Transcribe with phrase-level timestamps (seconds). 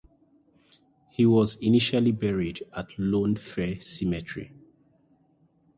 [1.09, 4.51] He was initially buried at Lone Fir Cemetery.